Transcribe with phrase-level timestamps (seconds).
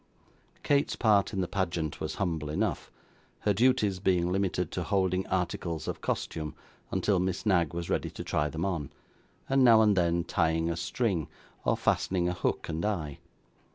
[0.63, 2.89] Kate's part in the pageant was humble enough,
[3.41, 6.55] her duties being limited to holding articles of costume
[6.89, 8.89] until Miss Knag was ready to try them on,
[9.47, 11.27] and now and then tying a string,
[11.63, 13.19] or fastening a hook and eye.